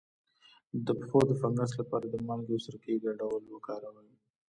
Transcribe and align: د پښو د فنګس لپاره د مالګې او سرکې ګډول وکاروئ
د 0.85 0.87
پښو 0.99 1.19
د 1.29 1.31
فنګس 1.41 1.71
لپاره 1.79 2.05
د 2.09 2.15
مالګې 2.27 2.53
او 2.55 2.63
سرکې 2.65 3.01
ګډول 3.05 3.43
وکاروئ 3.49 4.11